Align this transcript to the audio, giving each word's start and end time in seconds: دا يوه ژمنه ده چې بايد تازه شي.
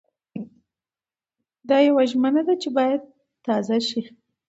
دا 1.69 1.77
يوه 1.87 2.03
ژمنه 2.11 2.41
ده 2.47 2.53
چې 2.61 2.69
بايد 2.77 3.01
تازه 3.45 3.77
شي. 3.87 4.01